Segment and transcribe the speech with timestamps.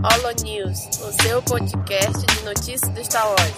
[0.00, 3.52] Holo News, o seu podcast de notícias do Star Wars.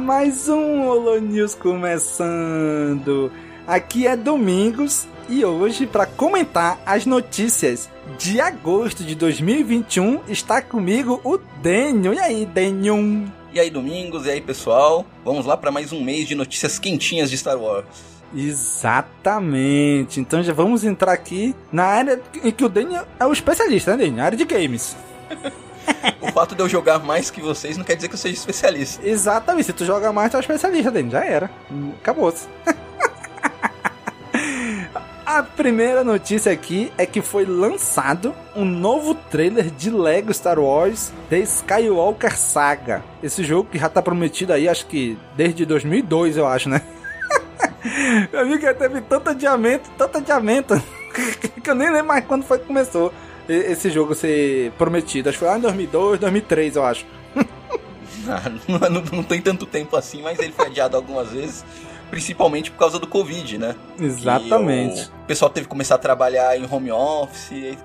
[0.00, 3.30] Mais um Holo News começando.
[3.66, 7.88] Aqui é Domingos e hoje para comentar as notícias
[8.18, 12.12] de agosto de 2021 está comigo o Daniel.
[12.12, 12.98] E aí, Daniel?
[13.54, 15.06] E aí, Domingos, e aí, pessoal?
[15.24, 17.86] Vamos lá para mais um mês de notícias quentinhas de Star Wars.
[18.36, 20.20] Exatamente.
[20.20, 23.96] Então já vamos entrar aqui na área em que o Daniel é o especialista, né,
[23.96, 24.16] Daniel?
[24.16, 24.94] Na área de games.
[26.20, 29.06] O fato de eu jogar mais que vocês não quer dizer que eu seja especialista.
[29.06, 29.66] Exatamente.
[29.66, 31.12] Se tu joga mais, tu é especialista, Daniel.
[31.12, 31.50] Já era.
[32.00, 32.48] Acabou-se.
[35.34, 41.12] A primeira notícia aqui é que foi lançado um novo trailer de Lego Star Wars
[41.28, 43.02] The Skywalker Saga.
[43.20, 46.82] Esse jogo que já tá prometido aí, acho que desde 2002, eu acho, né?
[48.32, 50.80] eu vi que teve tanto adiamento, tanto adiamento,
[51.60, 53.12] que eu nem lembro mais quando foi que começou
[53.48, 55.30] esse jogo ser prometido.
[55.30, 57.04] Acho que foi lá em 2002, 2003, eu acho.
[58.26, 61.62] Ah, não, não, não tem tanto tempo assim, mas ele foi adiado algumas vezes
[62.10, 63.74] principalmente por causa do Covid, né?
[63.98, 65.10] Exatamente.
[65.22, 67.76] O pessoal teve que começar a trabalhar em home office.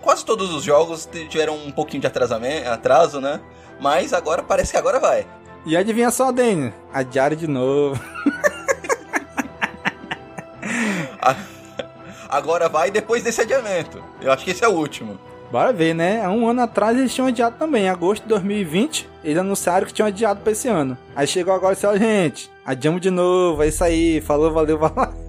[0.00, 3.40] Quase todos os jogos tiveram um pouquinho de atrasamento, atraso, né?
[3.80, 5.26] Mas agora parece que agora vai.
[5.66, 6.72] E adivinha só, Dani?
[6.92, 7.98] Adiaram de novo.
[12.28, 14.02] agora vai depois desse adiamento.
[14.20, 15.18] Eu acho que esse é o último.
[15.54, 16.20] Bora ver, né?
[16.20, 17.84] Há um ano atrás eles tinham adiado também.
[17.84, 20.98] Em agosto de 2020, eles anunciaram que tinham adiado pra esse ano.
[21.14, 24.76] Aí chegou agora e disse, ó, gente, adiamos de novo, é isso aí, falou, valeu,
[24.80, 25.14] valeu.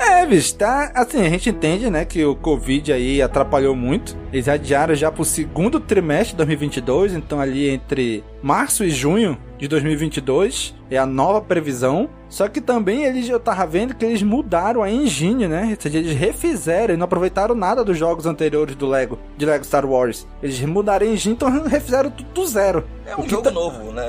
[0.00, 0.90] É, bicho, tá.
[0.94, 4.16] Assim, a gente entende, né, que o Covid aí atrapalhou muito.
[4.32, 9.66] Eles adiaram já pro segundo trimestre de 2022, então ali entre março e junho de
[9.66, 12.08] 2022 é a nova previsão.
[12.28, 15.70] Só que também eles eu tava vendo que eles mudaram a engine, né?
[15.70, 19.64] Ou seja, eles refizeram e não aproveitaram nada dos jogos anteriores do Lego, de Lego
[19.64, 20.26] Star Wars.
[20.42, 22.84] Eles mudaram a engine, então refizeram tudo do zero.
[23.06, 23.50] É um jogo tá...
[23.50, 24.04] novo, né?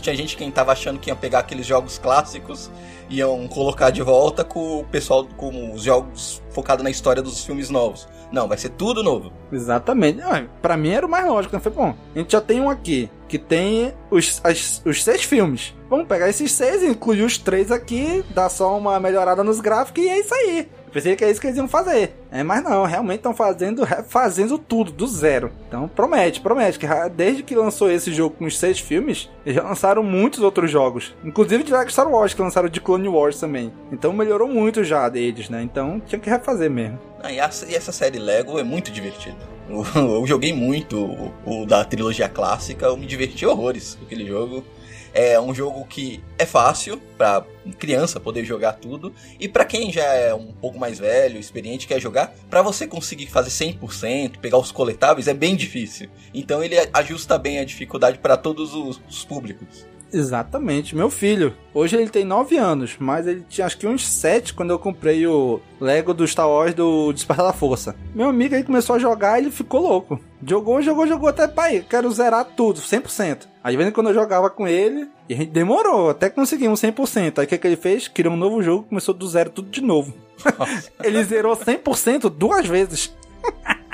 [0.00, 2.70] Tinha gente que tava achando que ia pegar aqueles jogos clássicos
[3.08, 7.70] iam colocar de volta com o pessoal com os jogos focados na história dos filmes
[7.70, 8.08] novos.
[8.32, 9.32] Não, vai ser tudo novo.
[9.52, 10.20] Exatamente.
[10.60, 11.54] Para mim era o mais lógico.
[11.54, 11.60] Né?
[11.60, 11.94] Foi bom.
[12.14, 15.74] A gente já tem um aqui que tem os, as, os seis filmes.
[15.88, 20.08] Vamos pegar esses seis, incluir os três aqui, dar só uma melhorada nos gráficos e
[20.08, 20.68] é isso aí.
[20.94, 22.14] Pensei que é isso que eles iam fazer.
[22.30, 25.50] É, mas não, realmente estão fazendo, fazendo tudo, do zero.
[25.66, 26.78] Então promete, promete.
[26.78, 30.70] que Desde que lançou esse jogo com os seis filmes, eles já lançaram muitos outros
[30.70, 31.12] jogos.
[31.24, 33.72] Inclusive de Lego Star Wars, que lançaram de Clone Wars também.
[33.90, 35.64] Então melhorou muito já deles, né?
[35.64, 36.96] Então tinha que refazer mesmo.
[37.20, 39.36] Ah, e, essa série Lego é muito divertida.
[39.68, 39.84] Eu,
[40.14, 44.64] eu joguei muito o, o, da trilogia clássica, eu me diverti horrores com aquele jogo.
[45.14, 47.46] É um jogo que é fácil para
[47.78, 52.00] criança poder jogar tudo e para quem já é um pouco mais velho, experiente, quer
[52.00, 56.10] jogar, para você conseguir fazer 100%, pegar os coletáveis é bem difícil.
[56.34, 59.86] Então ele ajusta bem a dificuldade para todos os, os públicos.
[60.14, 60.94] Exatamente.
[60.94, 64.70] Meu filho, hoje ele tem 9 anos, mas ele tinha acho que uns 7 quando
[64.70, 67.96] eu comprei o Lego do Star Wars do Despertar da Força.
[68.14, 70.20] Meu amigo aí começou a jogar e ele ficou louco.
[70.46, 73.48] Jogou, jogou, jogou até, pai, quero zerar tudo, 100%.
[73.62, 77.38] Aí vendo quando eu jogava com ele, e a gente demorou até conseguimos 100%.
[77.40, 78.06] Aí o que, que ele fez?
[78.06, 80.14] Criou um novo jogo, começou do zero tudo de novo.
[81.02, 83.12] ele zerou 100% duas vezes.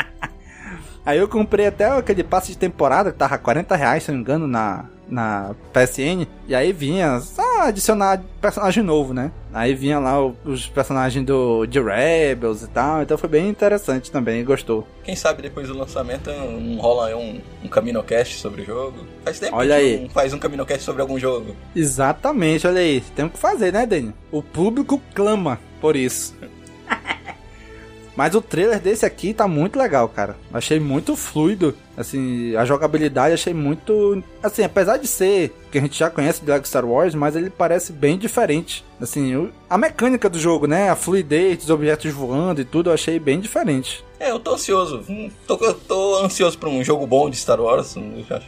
[1.04, 4.22] Aí eu comprei até aquele passe de temporada que tava 40 reais, se não me
[4.22, 6.26] engano, na, na PSN.
[6.47, 9.31] E aí vinha só adicionar personagem novo, né?
[9.53, 13.03] Aí vinha lá os personagens do de Rebels e tal.
[13.03, 14.87] Então foi bem interessante também, gostou.
[15.03, 18.98] Quem sabe depois do lançamento não rola um, um Caminocast sobre o jogo.
[19.25, 20.09] Faz tempo olha que aí.
[20.10, 21.54] faz um Caminocast sobre algum jogo.
[21.75, 23.00] Exatamente, olha aí.
[23.15, 24.15] Temos que fazer, né, Dani?
[24.31, 26.34] O público clama por isso.
[28.21, 30.37] Mas o trailer desse aqui tá muito legal, cara.
[30.53, 31.75] Achei muito fluido.
[31.97, 34.22] Assim, a jogabilidade achei muito.
[34.43, 37.49] Assim, apesar de ser que a gente já conhece do Lego Star Wars, mas ele
[37.49, 38.84] parece bem diferente.
[39.01, 40.91] Assim, a mecânica do jogo, né?
[40.91, 44.05] A fluidez dos objetos voando e tudo, eu achei bem diferente.
[44.19, 45.03] É, eu tô ansioso.
[45.09, 47.95] Hum, tô, tô ansioso pra um jogo bom de Star Wars.
[48.28, 48.43] Já,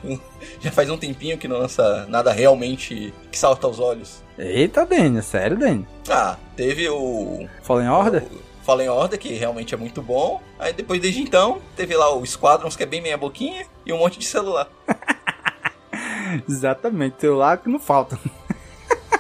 [0.61, 4.23] já faz um tempinho que não lança nada realmente que salta aos olhos.
[4.39, 5.87] Eita, Dani, sério, Dani?
[6.11, 7.49] Ah, teve o.
[7.63, 8.25] Fallen Order?
[8.25, 10.41] O, Fallen Order, que realmente é muito bom.
[10.59, 13.99] Aí depois, desde então, teve lá o Squadrons, que é bem meia boquinha, e um
[13.99, 14.67] monte de celular.
[16.49, 18.19] Exatamente, celular que não falta.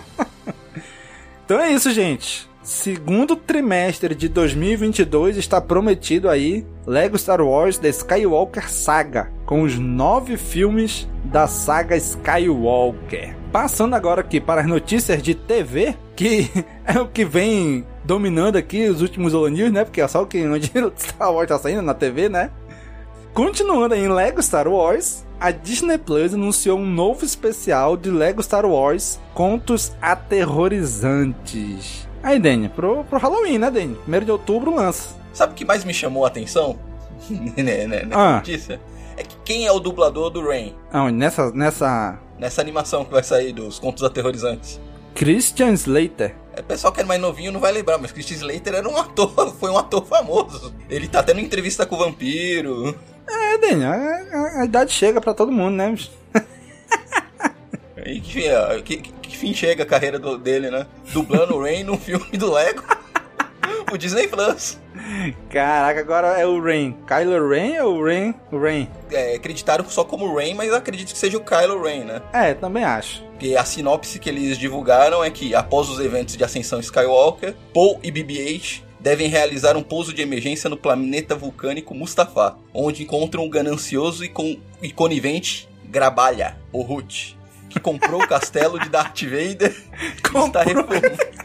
[1.45, 2.49] então é isso, gente.
[2.63, 9.79] segundo trimestre de 2022 está prometido aí Lego Star Wars The Skywalker Saga, com os
[9.79, 13.37] nove filmes da saga Skywalker.
[13.53, 16.49] Passando agora aqui para as notícias de TV, que
[16.87, 19.85] é o que vem dominando aqui os últimos Holo News, né?
[19.85, 22.51] Porque é só o que onde Star Wars tá saindo na TV, né?
[23.35, 28.67] Continuando em Lego Star Wars, a Disney Plus anunciou um novo especial de Lego Star
[28.67, 32.07] Wars Contos Aterrorizantes.
[32.23, 33.95] Aí, Dani, pro, pro Halloween, né, Dani?
[33.97, 35.17] Primeiro de outubro lança.
[35.33, 36.79] Sabe o que mais me chamou a atenção?
[37.31, 38.37] né, né, nessa Ah.
[38.37, 38.81] notícia?
[39.17, 40.75] É que quem é o dublador do Rain?
[40.93, 41.17] Aonde?
[41.17, 44.81] Nessa, nessa Nessa animação que vai sair dos contos aterrorizantes.
[45.15, 46.35] Christian Slater.
[46.55, 48.97] É, O pessoal que é mais novinho não vai lembrar, mas Christian Slater era um
[48.97, 50.75] ator, foi um ator famoso.
[50.89, 52.97] Ele tá tendo entrevista com o vampiro.
[53.29, 55.95] É, Dani, a, a- a idade chega pra todo mundo, né?
[58.05, 58.43] E que,
[58.85, 60.87] que, que- que fim chega a carreira do- dele, né?
[61.13, 62.83] Dublando o Rain num filme do Lego.
[63.93, 64.79] O Disney Plus.
[65.51, 66.97] Caraca, agora é o Rain.
[67.07, 68.35] Kylo Ren ou o Rain?
[68.51, 68.89] O Rain.
[69.11, 72.23] É, acreditaram só como Rain, mas acredito que seja o Kylo Ren, né?
[72.33, 73.23] É, também acho.
[73.33, 77.99] Porque a sinopse que eles divulgaram é que, após os eventos de ascensão Skywalker, Paul
[78.03, 83.51] e BB-8 devem realizar um pouso de emergência no planeta vulcânico Mustafar, onde encontram o
[83.51, 87.37] ganancioso e, con- e conivente Grabalha, o Hut,
[87.69, 91.42] que comprou o castelo de Darth Vader e está reformando...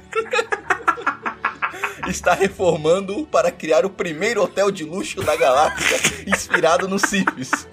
[2.10, 7.68] está reformando para criar o primeiro hotel de luxo da galáxia inspirado nos Siths.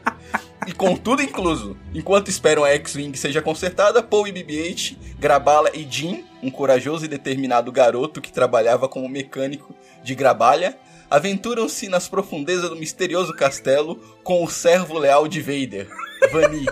[0.67, 1.77] E com tudo incluso.
[1.95, 7.09] Enquanto esperam a X-Wing seja consertada, Paul e BB-8, Grabala e Jim, um corajoso e
[7.09, 10.79] determinado garoto que trabalhava como mecânico de Grabalha,
[11.11, 15.89] aventuram-se nas profundezas do misterioso castelo com o servo leal de Vader,
[16.33, 16.67] Vani.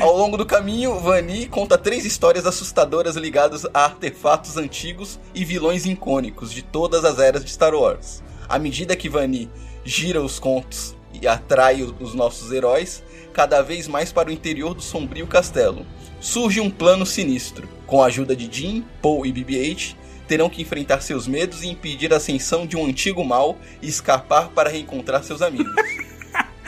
[0.00, 5.86] Ao longo do caminho, Vani conta três histórias assustadoras ligadas a artefatos antigos e vilões
[5.86, 8.22] icônicos de todas as eras de Star Wars.
[8.48, 9.50] À medida que Vani
[9.84, 13.02] gira os contos e atrai os- os nossos heróis
[13.32, 15.86] cada vez mais para o interior do sombrio castelo,
[16.20, 17.66] surge um plano sinistro.
[17.86, 19.96] Com a ajuda de Jim, Paul e BB-8,
[20.26, 24.50] terão que enfrentar seus medos e impedir a ascensão de um antigo mal e escapar
[24.50, 25.72] para reencontrar seus amigos.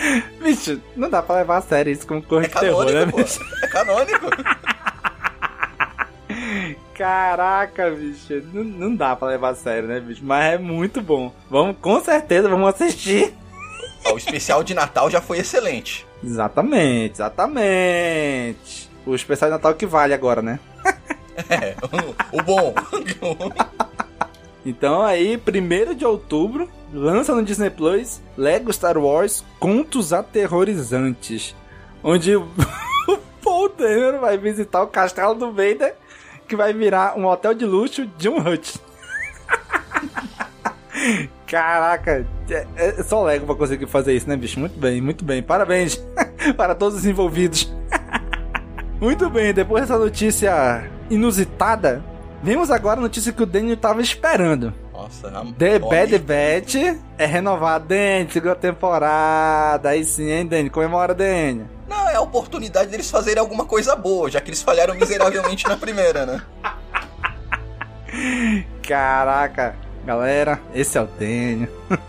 [0.43, 3.17] Bicho, não dá pra levar a sério isso como cor É de terror, né, canônico,
[3.19, 3.23] pô.
[3.25, 3.41] bicho?
[3.62, 4.26] É canônico.
[6.94, 8.43] Caraca, bicho.
[8.52, 10.23] Não, não dá pra levar a sério, né, bicho?
[10.25, 11.32] Mas é muito bom.
[11.49, 13.35] Vamos, com certeza, vamos assistir.
[14.05, 16.06] Ó, o especial de Natal já foi excelente.
[16.23, 18.91] Exatamente, exatamente.
[19.06, 20.58] O especial de Natal que vale agora, né?
[21.49, 21.75] É,
[22.32, 22.75] o, o bom.
[24.65, 31.55] Então aí, 1 de outubro, lança no Disney Plus Lego Star Wars Contos Aterrorizantes.
[32.03, 32.47] Onde o
[33.43, 35.95] Paul Dameron vai visitar o castelo do Vader,
[36.47, 38.79] que vai virar um hotel de luxo de um Hut.
[41.47, 44.61] Caraca, é, é só Lego pra conseguir fazer isso, né, bicho?
[44.61, 45.43] Muito bem, muito bem.
[45.43, 45.97] Parabéns
[46.56, 47.73] para todos os envolvidos.
[49.01, 52.05] Muito bem, depois dessa notícia inusitada,
[52.43, 54.73] vemos agora a notícia que o Daniel tava esperando.
[54.93, 55.79] Nossa, a- The.
[55.79, 56.75] Bad Batch
[57.17, 59.89] é renovado, Dani, segunda temporada.
[59.91, 60.71] Aí sim, hein, Dani?
[60.71, 61.65] Comemora, Dani.
[61.89, 65.77] Não, é a oportunidade deles fazerem alguma coisa boa, já que eles falharam miseravelmente na
[65.77, 66.43] primeira, né?
[68.87, 71.69] Caraca, galera, esse é o Daniel.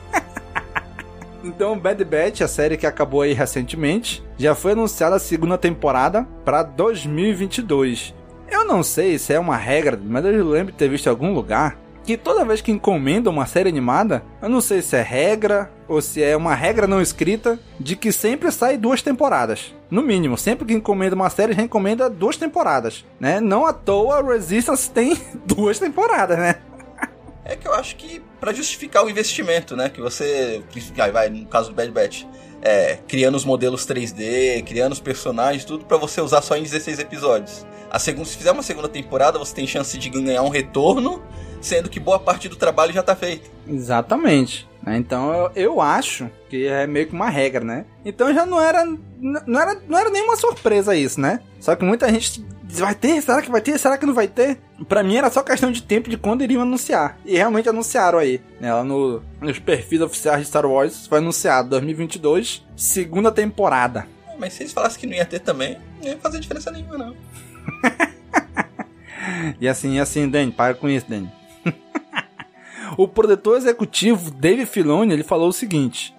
[1.44, 6.26] então, Bad Batch, a série que acabou aí recentemente, já foi anunciada a segunda temporada
[6.44, 8.14] para 2022.
[8.52, 11.34] Eu não sei se é uma regra, mas eu lembro de ter visto em algum
[11.34, 15.72] lugar que toda vez que encomenda uma série animada, eu não sei se é regra
[15.88, 19.74] ou se é uma regra não escrita, de que sempre sai duas temporadas.
[19.90, 23.40] No mínimo, sempre que encomenda uma série, já encomenda duas temporadas, né?
[23.40, 26.56] Não à toa Resistance tem duas temporadas, né?
[27.46, 29.90] É que eu acho que pra justificar o investimento, né?
[29.90, 30.62] Que você.
[30.98, 32.26] Aí vai, no caso do Bad Batch.
[32.62, 37.00] É, criando os modelos 3D, criando os personagens, tudo pra você usar só em 16
[37.00, 37.66] episódios.
[37.90, 41.22] A segunda, se fizer uma segunda temporada, você tem chance de ganhar um retorno,
[41.60, 43.50] sendo que boa parte do trabalho já tá feito.
[43.68, 44.70] Exatamente.
[44.82, 44.98] né?
[44.98, 47.86] Então eu, acho que é meio que uma regra, né?
[48.06, 49.82] Então já não era, não era.
[49.88, 51.42] Não era nenhuma surpresa isso, né?
[51.60, 52.46] Só que muita gente
[52.80, 53.22] vai ter?
[53.22, 53.78] Será que vai ter?
[53.78, 54.60] Será que não vai ter?
[54.88, 57.18] Pra mim era só questão de tempo de quando iriam anunciar.
[57.26, 58.42] E realmente anunciaram aí.
[58.60, 58.74] Né?
[58.74, 64.08] Lá no, nos perfis oficiais de Star Wars foi anunciado 2022, segunda temporada.
[64.40, 67.16] Mas se eles falassem que não ia ter também, não ia fazer diferença nenhuma, não.
[69.60, 71.32] E assim, e assim, Danny, para com isso, Danny.
[72.98, 76.14] o produtor executivo Dave Filoni, ele falou o seguinte: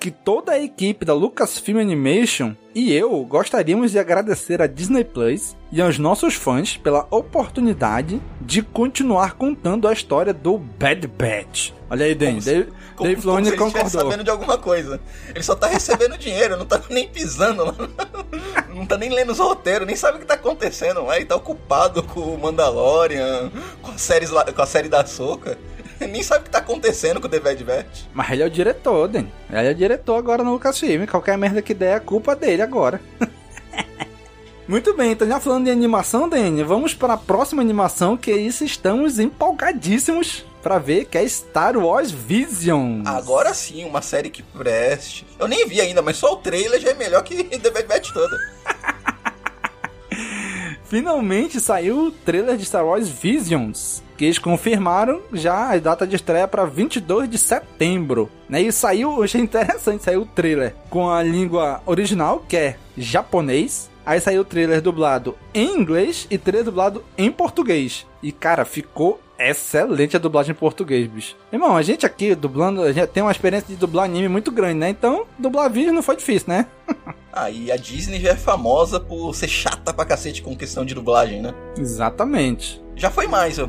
[0.00, 5.56] que toda a equipe da Lucasfilm Animation e eu gostaríamos de agradecer a Disney Plus
[5.72, 11.72] e aos nossos fãs pela oportunidade de continuar contando a história do Bad Batch.
[11.90, 13.90] Olha aí, Dan, Dave, Como, Dave como Filoni se ele concordou.
[13.90, 15.00] sabendo de alguma coisa.
[15.34, 17.74] Ele só tá recebendo dinheiro, não tá nem pisando lá.
[18.78, 21.16] Não tá nem lendo os roteiros, nem sabe o que tá acontecendo lá.
[21.16, 23.50] Ele tá ocupado com o Mandalorian,
[23.82, 25.58] com a, séries lá- com a série da Soca.
[26.06, 28.02] Nem sabe o que tá acontecendo com o The Bad Batch.
[28.12, 29.26] Mas ele é o diretor, Dan.
[29.50, 31.06] Ele é o diretor agora no Lucasfilm.
[31.06, 33.00] Qualquer merda que der é culpa dele agora.
[34.68, 38.36] Muito bem, então já falando de animação, Dani, vamos para a próxima animação, que é
[38.36, 43.06] isso estamos empolgadíssimos para ver, que é Star Wars Visions.
[43.06, 45.26] Agora sim, uma série que preste.
[45.38, 48.12] Eu nem vi ainda, mas só o trailer já é melhor que The Bad Batch
[48.12, 48.36] toda.
[50.84, 56.16] Finalmente saiu o trailer de Star Wars Visions, que eles confirmaram já a data de
[56.16, 58.28] estreia para 22 de setembro.
[58.48, 58.62] Né?
[58.62, 63.88] E saiu, eu achei interessante, saiu o trailer com a língua original, que é japonês.
[64.04, 68.06] Aí saiu o trailer dublado em inglês e trailer dublado em português.
[68.22, 71.36] E cara, ficou excelente a dublagem em português, bicho.
[71.52, 74.74] Irmão, a gente aqui dublando, a gente tem uma experiência de dublar anime muito grande,
[74.74, 74.88] né?
[74.88, 76.66] Então, dublar vídeo não foi difícil, né?
[77.30, 80.92] Ah, e a Disney já é famosa por ser chata pra cacete com questão de
[80.92, 81.54] dublagem, né?
[81.78, 82.82] Exatamente.
[82.96, 83.68] Já foi mais, ó.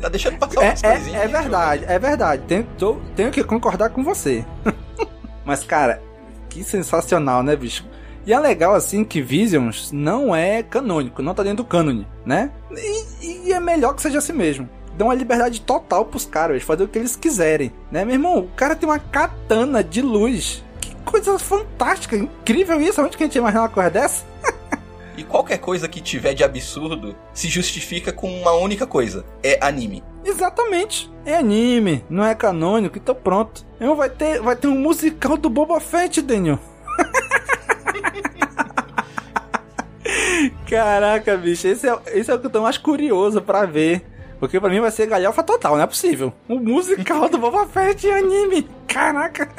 [0.00, 2.42] Tá deixando passar É, é, é verdade, é verdade.
[2.46, 4.44] Tenho, tô- tenho que concordar com você.
[5.44, 6.02] Mas, cara,
[6.48, 7.84] que sensacional, né, bicho?
[8.26, 12.50] E é legal, assim, que Visions não é canônico, não tá dentro do cânone, né?
[12.70, 14.68] E, e é melhor que seja assim mesmo.
[14.96, 18.38] Dá uma liberdade total pros caras, eles fazem o que eles quiserem, né, meu irmão?
[18.40, 20.62] O cara tem uma katana de luz.
[20.80, 23.00] Que coisa fantástica, incrível isso.
[23.02, 24.24] Onde que a gente ia imaginar uma coisa dessa?
[25.20, 30.02] E qualquer coisa que tiver de absurdo se justifica com uma única coisa: é anime.
[30.24, 31.12] Exatamente.
[31.26, 33.66] É anime, não é canônico, então pronto.
[33.76, 36.58] Então vai ter, vai ter um musical do Boba Fett, Daniel.
[40.66, 44.02] Caraca, bicho, esse é, esse é o que eu tô mais curioso pra ver.
[44.38, 46.32] Porque pra mim vai ser galhofa total, não é possível.
[46.48, 48.66] O musical do Boba Fett em anime.
[48.88, 49.50] Caraca.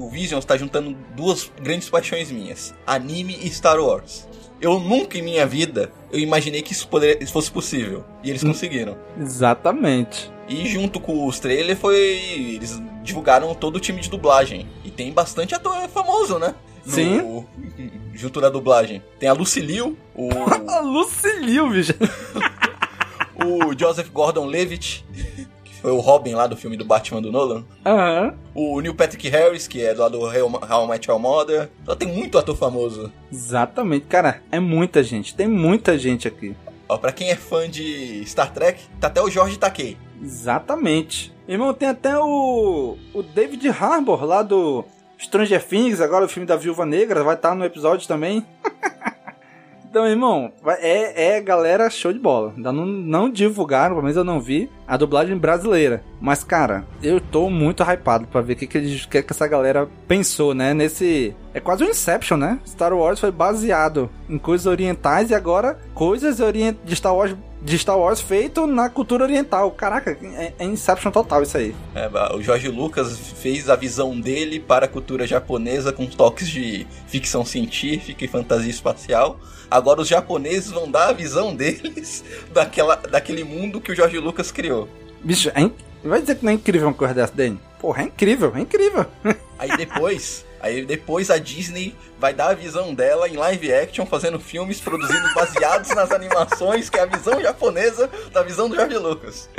[0.00, 4.28] O Visions tá juntando duas grandes paixões minhas: anime e Star Wars.
[4.60, 8.04] Eu nunca em minha vida eu imaginei que isso, poderia, isso fosse possível.
[8.22, 8.96] E eles conseguiram.
[9.18, 10.30] Exatamente.
[10.48, 11.96] E junto com os trailers foi.
[11.96, 14.68] Eles divulgaram todo o time de dublagem.
[14.84, 16.54] E tem bastante ator famoso, né?
[16.84, 17.48] No- Sim.
[18.14, 19.02] junto na dublagem.
[19.18, 19.96] Tem a Lucille, o,
[20.68, 21.94] A Lucilio, bicho.
[23.44, 25.46] o Joseph Gordon-Levitt, que
[25.80, 27.64] foi o Robin lá do filme do Batman do Nolan.
[27.84, 28.34] Aham.
[28.54, 31.70] O Neil Patrick Harris, que é lá do I Met Your Mother.
[31.84, 33.12] Só tem muito ator famoso.
[33.32, 34.06] Exatamente.
[34.06, 35.34] Cara, é muita gente.
[35.34, 36.54] Tem muita gente aqui.
[36.88, 39.96] Ó, pra quem é fã de Star Trek, tá até o Jorge Takei.
[40.20, 41.32] Exatamente.
[41.46, 44.84] Irmão, tem até o, o David Harbour lá do
[45.18, 48.44] Stranger Things, agora o filme da Viúva Negra, vai estar no episódio também.
[49.88, 52.52] então, irmão, é, é galera show de bola.
[52.56, 56.02] Ainda não, não divulgaram, pelo menos eu não vi, a dublagem brasileira.
[56.20, 59.88] Mas, cara, eu tô muito hypado pra ver o que, que, que, que essa galera
[60.08, 60.74] pensou, né?
[60.74, 61.32] Nesse.
[61.54, 62.58] É quase um Inception, né?
[62.66, 66.76] Star Wars foi baseado em coisas orientais e agora coisas orient...
[66.84, 67.36] de Star Wars.
[67.62, 69.70] De Star Wars feito na cultura oriental.
[69.70, 71.74] Caraca, é, é Inception total isso aí.
[71.94, 76.86] É, o Jorge Lucas fez a visão dele para a cultura japonesa com toques de
[77.06, 79.38] ficção científica e fantasia espacial.
[79.70, 84.50] Agora os japoneses vão dar a visão deles daquela, daquele mundo que o Jorge Lucas
[84.50, 84.79] criou.
[85.22, 85.70] Bicho, é
[86.02, 87.60] vai dizer que não é incrível uma coisa dessa, Danny?
[87.80, 89.06] Porra, é incrível, é incrível.
[89.58, 94.40] Aí depois, aí depois a Disney vai dar a visão dela em live action, fazendo
[94.40, 99.50] filmes produzidos baseados nas animações, que é a visão japonesa da visão do Jorge Lucas.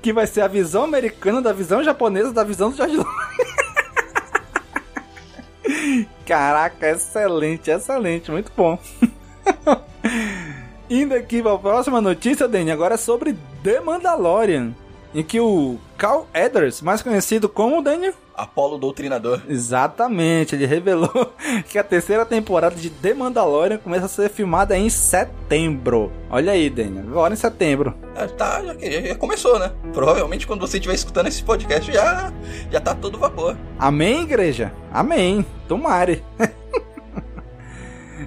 [0.00, 3.14] que vai ser a visão americana da visão japonesa da visão do George Lucas.
[6.24, 8.78] Caraca, excelente, excelente, muito bom.
[10.88, 14.74] Indo aqui para a próxima notícia, Danny, agora é sobre The Mandalorian,
[15.14, 19.40] em que o Carl Edwards, mais conhecido como Daniel, Apolo Doutrinador.
[19.48, 21.32] Exatamente, ele revelou
[21.70, 26.10] que a terceira temporada de The Mandalorian começa a ser filmada em setembro.
[26.28, 27.94] Olha aí, Daniel, agora em setembro.
[28.16, 29.70] É, tá, já, já- começou, né?
[29.92, 32.32] Provavelmente quando você estiver escutando esse podcast já,
[32.70, 33.56] já tá todo vapor.
[33.78, 34.72] Amém, igreja?
[34.92, 35.46] Amém.
[35.68, 36.22] Tomare.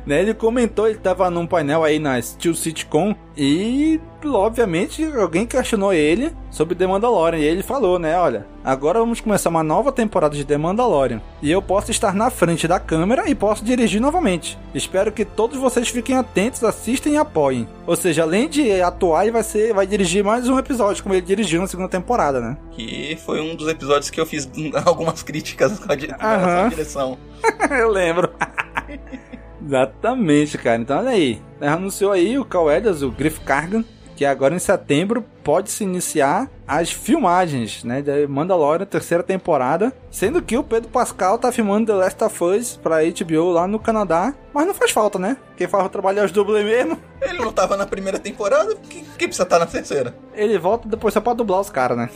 [0.07, 0.21] né?
[0.21, 6.31] Ele comentou, ele tava num painel aí na Steel Sitcom e, obviamente, alguém questionou ele
[6.49, 7.37] sobre The Mandalorian.
[7.39, 8.17] E ele falou, né?
[8.17, 11.21] Olha, agora vamos começar uma nova temporada de The Mandalorian.
[11.41, 14.57] E eu posso estar na frente da câmera e posso dirigir novamente.
[14.73, 17.67] Espero que todos vocês fiquem atentos, assistem e apoiem.
[17.85, 21.21] Ou seja, além de atuar, ele vai, ser, vai dirigir mais um episódio, como ele
[21.21, 22.57] dirigiu na segunda temporada, né?
[22.71, 24.49] Que foi um dos episódios que eu fiz
[24.85, 27.17] algumas críticas di- a direção.
[27.69, 28.31] eu lembro.
[29.67, 30.81] Exatamente, cara.
[30.81, 31.41] Então olha aí.
[31.59, 33.83] Anunciou aí o Cal o Griff Cargan,
[34.15, 40.41] que agora em setembro pode se iniciar as filmagens, né, da Mandalorian terceira temporada, sendo
[40.41, 44.33] que o Pedro Pascal tá filmando The Last of Us pra HBO lá no Canadá,
[44.53, 45.38] mas não faz falta, né?
[45.55, 47.00] Quem faz o trabalho é os dublês mesmo.
[47.21, 50.15] Ele não tava na primeira temporada, por que, que precisa estar na terceira?
[50.33, 52.09] Ele volta depois só pra dublar os caras, né?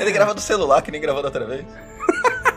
[0.00, 1.64] Ele grava do celular, que nem gravou da outra vez.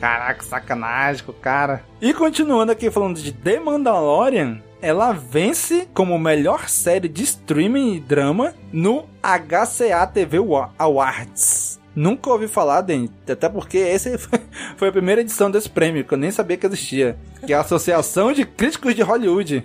[0.00, 1.82] Caraca, sacanagem com o cara.
[2.00, 8.00] E continuando aqui falando de The Mandalorian, ela vence como melhor série de streaming e
[8.00, 11.80] drama no HCA TV Wa- Awards.
[11.94, 14.16] Nunca ouvi falar, Den, até porque essa
[14.76, 17.16] foi- a primeira edição desse prêmio, que eu nem sabia que existia.
[17.46, 19.64] Que é a Associação de Críticos de Hollywood.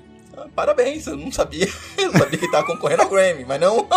[0.56, 1.68] Parabéns, eu não sabia.
[1.98, 3.88] Eu sabia que tava concorrendo ao Grammy, mas não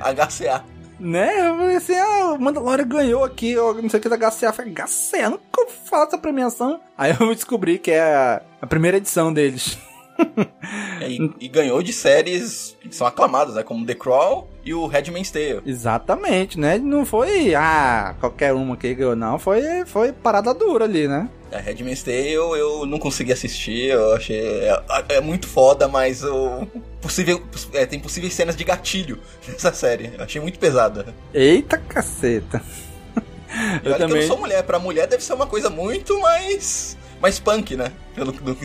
[0.00, 0.64] HCA.
[0.98, 1.48] Né?
[1.48, 4.46] Eu falei assim, ah, o Mandalorian ganhou aqui, eu não sei o que da HCA.
[4.46, 6.80] Eu falei, HCA, nunca ouvi falar dessa premiação.
[6.96, 9.76] Aí eu descobri que é a, a primeira edição deles.
[11.00, 13.64] É, E, e ganhou de séries que são aclamadas, né?
[13.64, 15.60] Como The Crawl e o Redman's Tale.
[15.66, 16.78] Exatamente, né?
[16.78, 19.38] Não foi, ah, qualquer uma que ganhou, não.
[19.38, 21.28] Foi, foi parada dura ali, né?
[21.52, 24.38] A Redman's Tale eu não consegui assistir, eu achei.
[24.38, 24.82] É,
[25.16, 26.66] é muito foda, mas o.
[27.04, 27.42] Possível,
[27.74, 30.10] é, tem possíveis cenas de gatilho nessa série.
[30.16, 31.14] Eu achei muito pesada.
[31.34, 32.62] Eita caceta.
[33.84, 36.96] E olha que eu não sou mulher, pra mulher deve ser uma coisa muito mais.
[37.20, 37.92] mais punk, né?
[38.14, 38.56] Pelo do-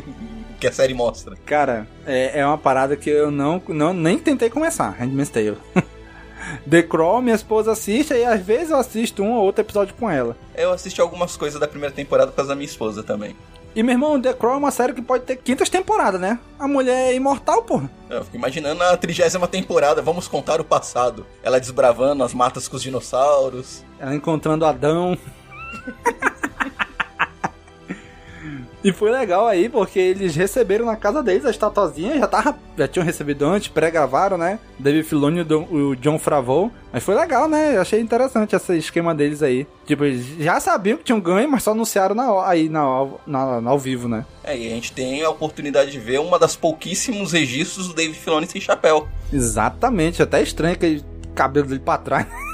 [0.57, 1.35] que a série mostra.
[1.45, 5.57] Cara, é, é uma parada que eu não, não nem tentei começar, Handmaid's Tale.
[6.69, 10.09] The Crawl, minha esposa assiste e às vezes eu assisto um ou outro episódio com
[10.09, 10.35] ela.
[10.55, 13.35] Eu assisti algumas coisas da primeira temporada por causa da minha esposa também.
[13.75, 16.39] E meu irmão, The Crawl é uma série que pode ter quintas temporadas, né?
[16.57, 17.89] A mulher é imortal, porra.
[18.09, 21.25] Eu fico imaginando a trigésima temporada, vamos contar o passado.
[21.43, 23.83] Ela desbravando as matas com os dinossauros.
[23.99, 25.17] Ela encontrando Adão.
[28.83, 32.87] E foi legal aí, porque eles receberam na casa deles a estatuazinha, já, tava, já
[32.87, 34.57] tinham recebido antes, pré-gravaram, né?
[34.79, 36.71] David Filoni e o John Favreau.
[36.93, 37.75] Mas foi legal, né?
[37.75, 39.67] Eu achei interessante esse esquema deles aí.
[39.85, 43.69] Tipo, eles já sabiam que tinham ganho, mas só anunciaram na, aí na, na, na-
[43.69, 44.25] ao vivo, né?
[44.43, 48.17] É, e a gente tem a oportunidade de ver uma das pouquíssimos registros do David
[48.17, 49.07] Filoni sem chapéu.
[49.31, 51.03] Exatamente, até estranho aquele
[51.35, 52.25] cabelo dele pra trás.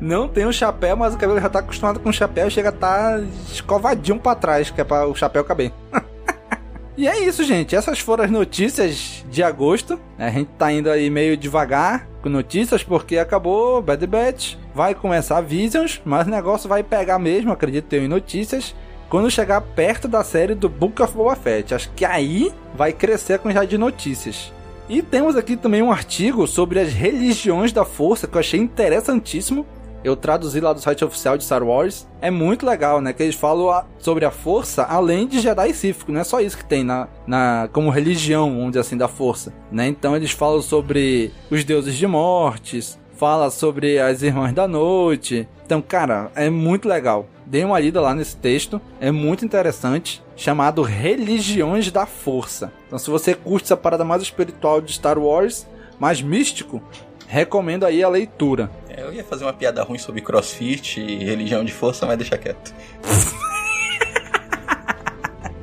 [0.00, 2.72] Não tem um chapéu, mas o cabelo já tá acostumado com o chapéu chega a
[2.72, 5.72] tá escovadinho pra trás, que é pra o chapéu caber.
[6.96, 7.74] e é isso, gente.
[7.74, 9.98] Essas foram as notícias de agosto.
[10.18, 14.56] A gente tá indo aí meio devagar com notícias, porque acabou Bad Batch.
[14.74, 18.74] Vai começar Visions, mas o negócio vai pegar mesmo, acredito eu, em notícias.
[19.08, 21.74] Quando chegar perto da série do Book of Boba Fett.
[21.74, 24.52] Acho que aí vai crescer a quantidade de notícias.
[24.88, 29.66] E temos aqui também um artigo sobre as religiões da força que eu achei interessantíssimo.
[30.04, 32.06] Eu traduzi lá do site oficial de Star Wars.
[32.20, 33.12] É muito legal, né?
[33.14, 36.04] Que eles falam a- sobre a força além de Jedi Sith.
[36.08, 39.52] Não é só isso que tem na, na como religião, dizer assim, da força.
[39.72, 39.86] Né?
[39.88, 42.98] Então eles falam sobre os deuses de mortes.
[43.16, 45.48] Fala sobre as irmãs da noite.
[45.64, 47.26] Então, cara, é muito legal.
[47.46, 48.80] Dê uma lida lá nesse texto.
[49.00, 50.22] É muito interessante.
[50.36, 52.72] Chamado Religiões da Força.
[52.86, 55.64] Então, se você curte essa parada mais espiritual de Star Wars,
[55.98, 56.82] mais místico,
[57.28, 58.68] recomendo aí a leitura.
[58.96, 62.38] É, eu ia fazer uma piada ruim sobre crossfit e religião de força, mas deixa
[62.38, 62.72] quieto.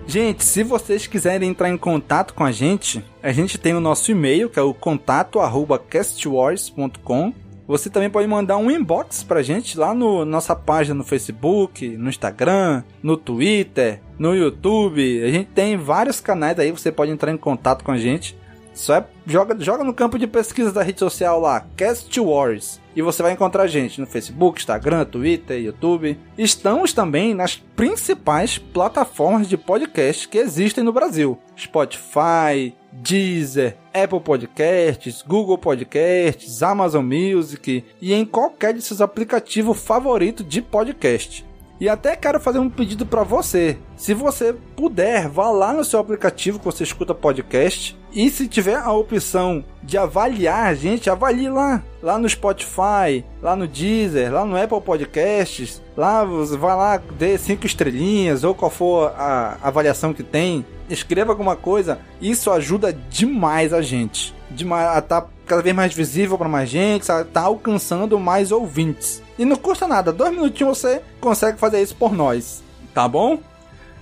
[0.06, 4.12] Gente, se vocês quiserem entrar em contato com a gente, a gente tem o nosso
[4.12, 7.34] e-mail, que é o contato@castwars.com.
[7.66, 12.10] Você também pode mandar um inbox pra gente lá no nossa página no Facebook, no
[12.10, 15.24] Instagram, no Twitter, no YouTube.
[15.24, 18.36] A gente tem vários canais aí, você pode entrar em contato com a gente.
[18.82, 22.82] Só é, joga, joga no campo de pesquisa da rede social lá, Cast Wars.
[22.96, 26.20] E você vai encontrar gente no Facebook, Instagram, Twitter, YouTube.
[26.36, 35.22] Estamos também nas principais plataformas de podcast que existem no Brasil: Spotify, Deezer, Apple Podcasts,
[35.22, 41.46] Google Podcasts, Amazon Music e em qualquer de seus aplicativos favoritos de podcast.
[41.82, 43.76] E até quero fazer um pedido para você.
[43.98, 48.76] Se você puder, vá lá no seu aplicativo que você escuta podcast e se tiver
[48.76, 51.82] a opção de avaliar a gente, avalie lá.
[52.00, 55.82] Lá no Spotify, lá no Deezer, lá no Apple Podcasts.
[55.98, 60.64] Lá, vai lá, dê cinco estrelinhas ou qual for a avaliação que tem.
[60.88, 61.98] Escreva alguma coisa.
[62.22, 64.36] Isso ajuda demais a gente.
[64.56, 69.22] Demais, a tá cada vez mais visível para mais gente, tá alcançando mais ouvintes.
[69.40, 73.40] E não custa nada, dois minutinhos você consegue fazer isso por nós, tá bom?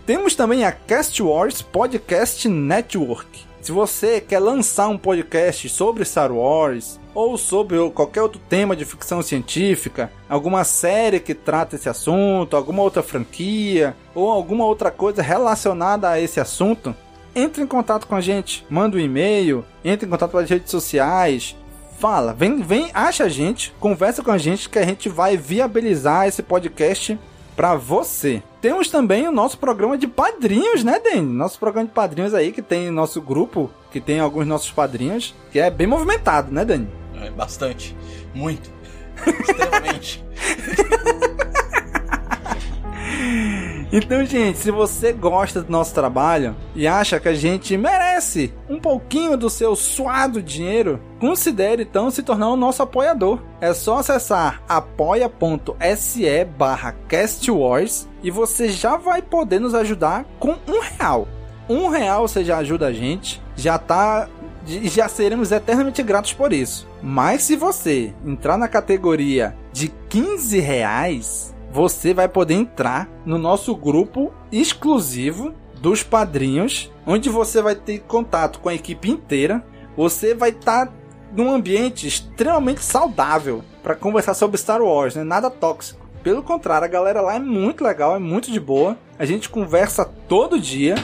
[0.06, 3.48] Temos também a Cast Wars Podcast Network.
[3.62, 8.86] Se você quer lançar um podcast sobre Star Wars ou sobre qualquer outro tema de
[8.86, 15.22] ficção científica, alguma série que trata esse assunto, alguma outra franquia ou alguma outra coisa
[15.22, 16.96] relacionada a esse assunto,
[17.36, 21.56] entre em contato com a gente, manda um e-mail, entre em contato pelas redes sociais,
[22.00, 26.28] fala, vem, vem, acha a gente, conversa com a gente que a gente vai viabilizar
[26.28, 27.20] esse podcast
[27.56, 28.42] para você.
[28.62, 31.22] Temos também o nosso programa de padrinhos, né, Dani?
[31.22, 35.60] Nosso programa de padrinhos aí que tem nosso grupo, que tem alguns nossos padrinhos, que
[35.60, 36.88] é bem movimentado, né, Dani?
[37.22, 37.96] É bastante,
[38.34, 38.72] muito,
[39.28, 40.24] extremamente.
[43.91, 48.80] Então, gente, se você gosta do nosso trabalho e acha que a gente merece um
[48.80, 53.39] pouquinho do seu suado dinheiro, considere então se tornar o nosso apoiador.
[53.60, 60.80] É só acessar apoia.se barra castwars e você já vai poder nos ajudar com um
[60.82, 61.28] real.
[61.67, 64.28] Um real você já ajuda a gente, já tá
[64.67, 66.88] já seremos eternamente gratos por isso.
[67.02, 73.75] Mas se você entrar na categoria de 15 reais, você vai poder entrar no nosso
[73.75, 79.63] grupo exclusivo dos padrinhos, onde você vai ter contato com a equipe inteira.
[79.95, 80.93] Você vai estar tá
[81.36, 85.23] num ambiente extremamente saudável para conversar sobre Star Wars, né?
[85.23, 86.08] nada tóxico.
[86.23, 88.97] Pelo contrário, a galera lá é muito legal, é muito de boa.
[89.17, 90.95] A gente conversa todo dia.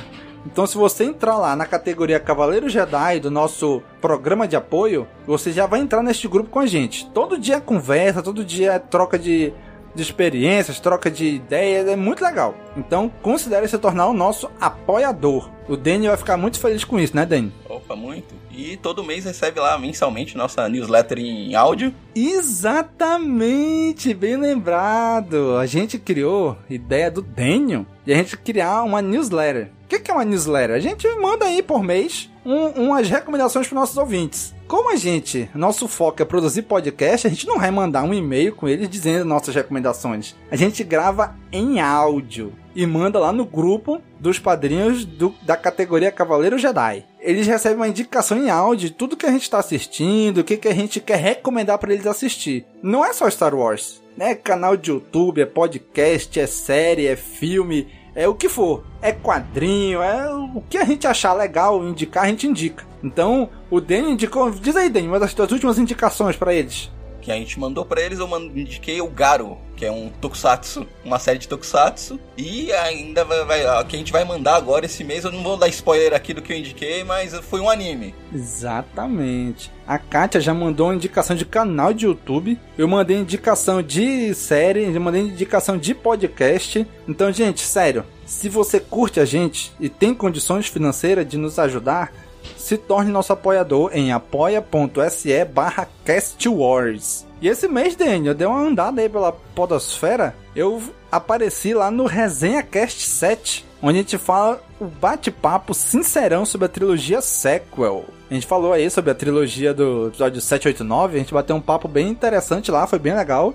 [0.45, 5.51] Então, se você entrar lá na categoria Cavaleiro Jedi do nosso programa de apoio, você
[5.51, 7.09] já vai entrar neste grupo com a gente.
[7.11, 9.53] Todo dia é conversa, todo dia é troca de
[9.95, 12.55] de experiências, troca de ideias, é muito legal.
[12.75, 15.49] Então, considere se tornar o nosso apoiador.
[15.67, 17.51] O Danny vai ficar muito feliz com isso, né, Danny?
[17.67, 18.35] Opa, muito.
[18.51, 21.93] E todo mês recebe lá mensalmente nossa newsletter em áudio.
[22.15, 25.57] Exatamente, bem lembrado.
[25.57, 29.71] A gente criou ideia do Daniel de a gente criar uma newsletter.
[29.85, 30.75] O que, que é uma newsletter?
[30.75, 34.55] A gente manda aí por mês um, umas recomendações para nossos ouvintes.
[34.67, 38.55] Como a gente, nosso foco é produzir podcast, a gente não vai mandar um e-mail
[38.55, 40.35] com eles dizendo nossas recomendações.
[40.49, 46.11] A gente grava em áudio e manda lá no grupo dos padrinhos do, da categoria
[46.11, 47.05] Cavaleiro Jedi.
[47.19, 50.57] Eles recebem uma indicação em áudio de tudo que a gente está assistindo, o que,
[50.57, 52.65] que a gente quer recomendar para eles assistir.
[52.81, 54.33] Não é só Star Wars, né?
[54.33, 58.83] Canal de YouTube, é podcast, é série, é filme, é o que for.
[59.01, 62.83] É quadrinho, é o que a gente achar legal indicar, a gente indica.
[63.03, 64.49] Então, o Danny indicou.
[64.49, 66.89] Diz aí, Danny, uma das tuas últimas indicações para eles
[67.25, 71.17] que a gente mandou para eles, eu indiquei o Garo, que é um tokusatsu, uma
[71.17, 72.19] série de tokusatsu.
[72.37, 75.57] E ainda vai, vai, que a gente vai mandar agora esse mês, eu não vou
[75.57, 78.13] dar spoiler aqui do que eu indiquei, mas foi um anime.
[78.31, 79.71] Exatamente.
[79.87, 82.59] A Kátia já mandou uma indicação de canal de YouTube.
[82.77, 86.85] Eu mandei indicação de série, eu mandei indicação de podcast.
[87.07, 92.11] Então, gente, sério, se você curte a gente e tem condições financeiras de nos ajudar,
[92.57, 97.25] se torne nosso apoiador em apoia.se barra castwars.
[97.41, 100.81] E esse mês, Daniel, eu dei uma andada aí pela podosfera, eu
[101.11, 106.69] apareci lá no Resenha Cast 7, onde a gente fala o bate-papo sincerão sobre a
[106.69, 108.05] trilogia sequel.
[108.29, 111.87] A gente falou aí sobre a trilogia do episódio 789, a gente bateu um papo
[111.87, 113.53] bem interessante lá, foi bem legal.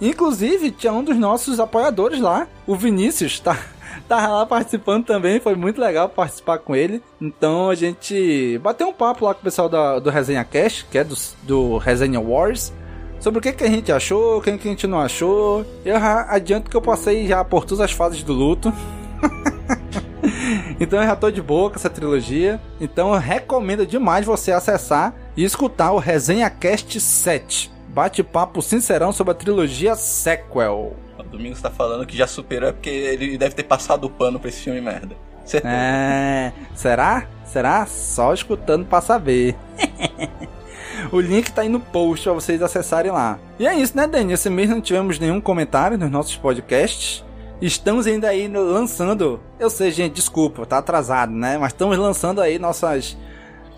[0.00, 3.58] Inclusive, tinha um dos nossos apoiadores lá, o Vinícius, tá?
[4.08, 7.02] Tava lá participando também, foi muito legal participar com ele.
[7.20, 10.98] Então a gente bateu um papo lá com o pessoal da, do Resenha Cast, que
[10.98, 12.72] é do, do Resenha Wars,
[13.20, 15.64] sobre o que, que a gente achou, o que, a gente não achou.
[15.84, 18.72] Eu adianto que eu passei já por todas as fases do luto.
[20.78, 22.60] então eu já tô de boa com essa trilogia.
[22.80, 27.72] Então eu recomendo demais você acessar e escutar o Resenha Cast 7.
[27.88, 30.94] Bate-papo sincerão sobre a trilogia sequel.
[31.26, 34.48] Domingos tá falando que já superou é porque ele deve ter passado o pano pra
[34.48, 35.16] esse filme merda.
[35.44, 35.74] Certeza.
[35.74, 37.26] É, será?
[37.44, 37.86] Será?
[37.86, 39.56] Só escutando pra saber.
[41.12, 43.38] o link tá aí no post pra vocês acessarem lá.
[43.58, 44.32] E é isso, né, Dani?
[44.32, 47.24] Esse mês não tivemos nenhum comentário nos nossos podcasts.
[47.60, 49.40] Estamos ainda aí lançando.
[49.58, 51.56] Eu sei, gente, desculpa, tá atrasado, né?
[51.56, 53.16] Mas estamos lançando aí nossas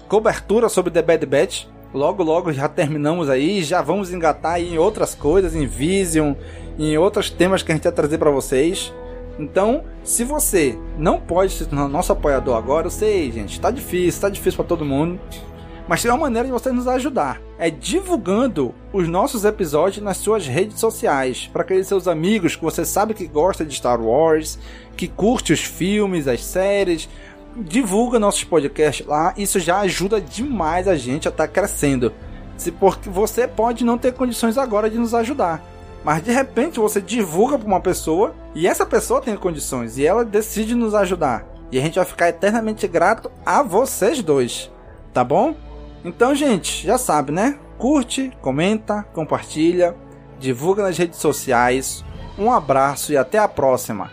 [0.08, 1.66] coberturas sobre The Bad Batch.
[1.92, 6.34] Logo, logo já terminamos aí, já vamos engatar em outras coisas, em Vision,
[6.78, 8.92] em outros temas que a gente vai trazer para vocês.
[9.38, 14.20] Então, se você não pode se tornar nosso apoiador agora, eu sei, gente, tá difícil,
[14.20, 15.18] tá difícil para todo mundo.
[15.88, 17.40] Mas tem uma maneira de você nos ajudar.
[17.58, 21.48] É divulgando os nossos episódios nas suas redes sociais.
[21.50, 24.58] Para aqueles seus amigos que você sabe que gosta de Star Wars,
[24.94, 27.08] que curte os filmes, as séries.
[27.56, 29.34] Divulga nossos podcasts lá.
[29.36, 32.12] Isso já ajuda demais a gente a estar tá crescendo.
[32.56, 35.62] Se porque você pode não ter condições agora de nos ajudar.
[36.04, 40.24] Mas de repente você divulga para uma pessoa e essa pessoa tem condições e ela
[40.24, 41.46] decide nos ajudar.
[41.70, 44.70] E a gente vai ficar eternamente grato a vocês dois.
[45.12, 45.54] Tá bom?
[46.04, 47.58] Então, gente, já sabe, né?
[47.76, 49.94] Curte, comenta, compartilha,
[50.38, 52.04] divulga nas redes sociais.
[52.38, 54.10] Um abraço e até a próxima.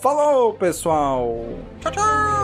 [0.00, 1.44] Falou, pessoal!
[1.80, 2.43] Tchau, tchau!